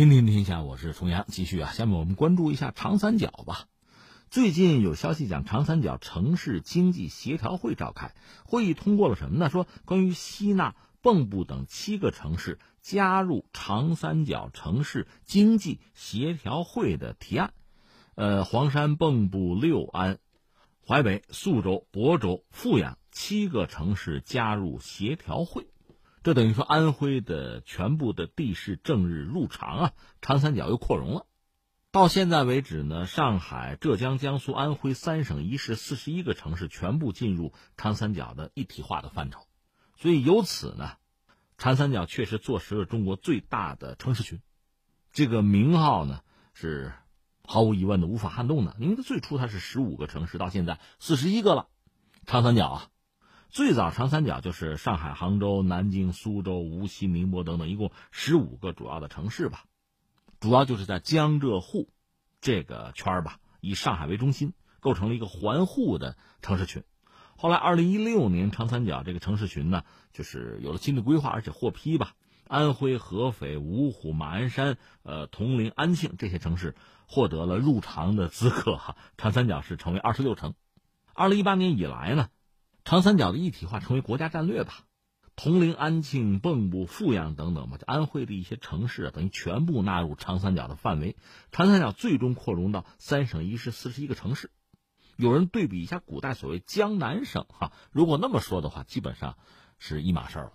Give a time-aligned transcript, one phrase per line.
[0.00, 1.72] 听听天下，我是重阳，继续啊。
[1.72, 3.66] 下面我们关注一下长三角吧。
[4.30, 8.14] 最近有消息讲，长三角城市经济协调会召开，
[8.46, 9.50] 会议通过了什么呢？
[9.50, 17.52] 说关于吸纳蚌埠等七个城市加入长三角城市经济协调会的提案。
[18.14, 20.16] 呃，黄山、蚌埠、六安、
[20.88, 25.66] 淮北、宿州、亳州、阜阳七个城市加入协调会。
[26.22, 31.24] 这等于说，安徽的全部的地势正日入长啊，长三角又扩容了。
[31.92, 39.46] 到现在为止呢，上海、浙江、江苏、安徽三省一市四十一个城市全部进入长三角的一体化的范畴。
[39.96, 40.98] 所以由此呢，
[41.56, 44.42] 长三角确实坐实了中国最大的城市群。
[45.12, 46.20] 这个名号呢
[46.52, 46.92] 是
[47.46, 51.68] 毫无疑问的无法撼动的，因为最初它是十五个城市，到现在四十一个了。
[52.26, 52.90] 长三角啊。
[53.50, 59.64] 最早长三角就是上海、杭州、南京、苏州、无锡、宁波等等，一共十五个主要的城市吧。
[60.38, 61.88] 主要就是在江浙沪
[62.40, 66.84] 这个圈儿吧，以上海为中心，构成了一个环沪的城市群。
[67.36, 69.82] 后来，二零一六年，长三角这个城市群呢，
[70.12, 72.14] 就是有了新的规划，而且获批吧。
[72.46, 76.76] 安徽合肥、芜湖、马鞍山、呃铜陵、安庆这些城市
[77.08, 80.54] 获得了入场的资格，哈，长三角是成为二十六城。
[81.14, 82.28] 二零一八年以来呢。
[82.84, 84.84] 长三角的一体化成为国家战略吧，
[85.36, 91.16] 铜陵、安庆、蚌埠、阜阳等等吧，就安徽的一些城市啊，等于全部纳入长三角的范围。
[91.52, 94.50] 长三角最终扩容到三省一市四十一个城市。
[95.16, 99.36] 有人对比一下古代所谓江南省哈，如果那么说的话，基本上
[99.78, 100.52] 是一码事儿了。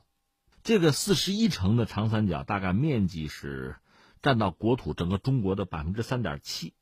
[0.64, 3.76] 这个四十一城的长三角大概面积是
[4.24, 6.74] 占到国土整个中国的百分之三点七，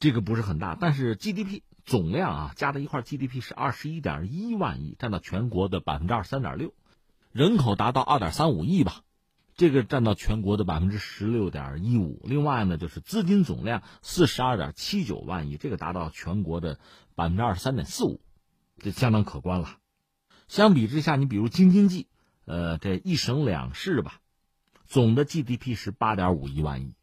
[0.00, 1.60] 这个不是很大，但是 GDP。
[1.84, 6.72] 总量啊，加在一块 GDP 是二十一点一万亿，占到全国的百分之二十三点六，
[7.32, 9.02] 人口达到二点三五亿吧，
[9.56, 12.22] 这个占到全国的百分之十六点一五。
[12.24, 16.78] 另外呢，就是资金总量四十二点七九万亿，这个达到全国的
[17.14, 18.20] 百分之二十三点四五，
[18.78, 19.78] 这相当可观了。
[20.46, 22.06] 相比之下，你比如京津冀，
[22.44, 24.20] 呃，这一省两市吧，
[24.86, 26.94] 总的 GDP 是八点五一万亿，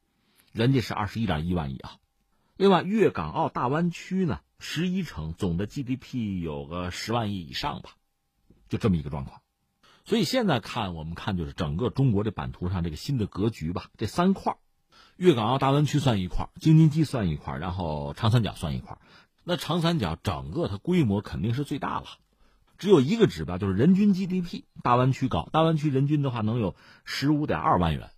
[0.54, 1.98] 人家是二十一点一万亿啊。
[2.56, 4.40] 另外，粤港澳大湾区呢？
[4.59, 7.92] 十一城总的 GDP 有个十万亿以上吧，
[8.68, 9.42] 就这么一个状况。
[10.06, 13.86] 所以现在看，我们看就是整个中国这版图上这个新的格局吧。
[13.98, 14.58] 这三块
[15.16, 18.98] 粤港澳大湾区算一块京津冀算一块然后长三角算一块
[19.44, 22.06] 那长三角整个它规模肯定是最大了。
[22.78, 26.75] 只有一个指标就是人均 GDP，大湾区高，大湾区人均的话能有
[27.06, 28.12] 十五点二万元，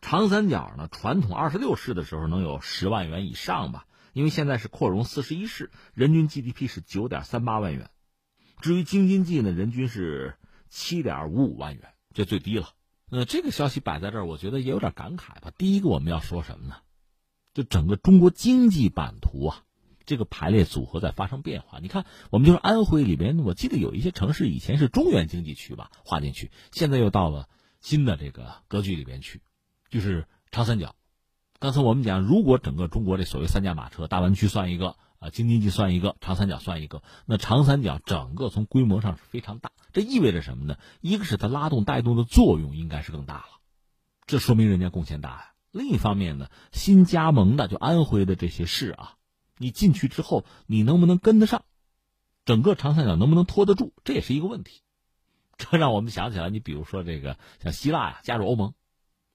[0.00, 3.86] 长三角呢传统二十六市的时候能有十万元以上吧。
[4.14, 7.90] 因为现在是扩容四十一市，人均 GDP 是九点三八万元，
[8.62, 10.36] 至于京津冀呢，人均是
[10.70, 12.70] 七点五五万元，这最低了。
[13.10, 15.52] 那这个消息摆在这儿，我觉得也有点感慨吧。
[15.58, 16.76] 第一个我们要说什么呢？
[17.52, 19.64] 就整个中国经济版图啊，
[20.06, 21.80] 这个排列组合在发生变化。
[21.80, 27.48] 你看，我们就是安徽里边，我记得有一些城市以前是中原经济区吧，划进去，现在又到了
[27.80, 29.40] 新的这个格局里边去，
[29.90, 30.94] 就是长三角。
[31.64, 39.72] 刚才我们讲，如果整个中国这所谓三驾马车，大湾区算一个，啊，京津冀算一个，长三角算一个，那长三角整个从规模上是非常大。
[39.94, 40.76] 这意味着什么呢？
[41.00, 43.46] 一个是它拉动带动的作用应该是更大了，
[44.26, 45.52] 这说明人家贡献大呀。
[45.70, 49.14] 另一方面呢，新加盟的就安徽的这些市啊，
[49.56, 51.64] 你进去之后，你能不能跟得上？
[52.44, 53.94] 整个长三角能不能拖得住？
[54.04, 54.82] 这也是一个问题。
[55.56, 58.74] 这让我们想起来，你比如说这个像希腊呀，加入欧盟。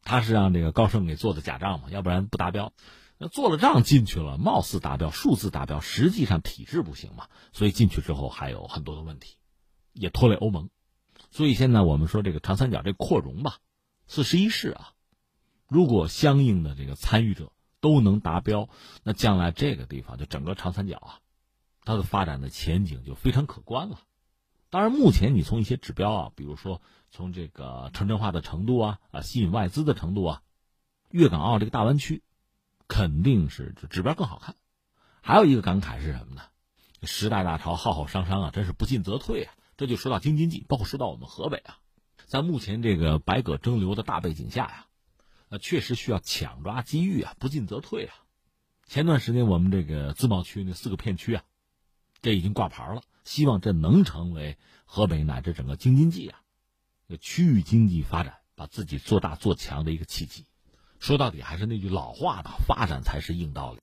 [0.09, 2.73] 他是让这个高盛给做的假账嘛，要不然不达标。
[3.19, 7.27] 那做了账进去了，貌似达标，数字达标，实际上体制不行嘛。
[7.53, 9.35] 所以进去之后还有很多的问题，
[9.93, 10.71] 也拖累欧盟。
[11.29, 13.57] 所以现在我们说这个长三角这扩容吧，
[14.07, 14.93] 四十一市啊，
[15.67, 18.67] 如果相应的这个参与者都能达标，
[19.03, 21.19] 那将来这个地方就整个长三角啊，
[21.83, 23.99] 它的发展的前景就非常可观了。
[24.69, 30.41] 当然，目前你从一些指标啊，比如说从这个城镇化的程度啊，啊吸引外资的程度啊，
[31.09, 32.21] 粤港澳这个大湾区，
[32.87, 34.55] 肯定是指标更好看。
[35.21, 36.43] 还有一个感慨是什么呢？
[37.01, 39.53] 时代大潮浩浩汤汤啊，真是不进则退啊。
[39.75, 41.79] 这就说到京津冀，包括说到我们河北啊，
[42.25, 44.85] 在目前这个百舸争流的大背景下呀，
[45.49, 48.13] 呃，确实需要抢抓机遇啊，不进则退啊。
[48.85, 51.43] 前段时间我们这个自贸区那四个片区啊，
[52.21, 53.01] 这已经挂牌了。
[53.23, 56.41] 希望这能成为河北乃至整个京津冀啊，
[57.21, 60.45] 区域经济发展把自己做大做强的一个契机。
[60.99, 63.77] 说到底还是那句老话吧，发展才是硬道理。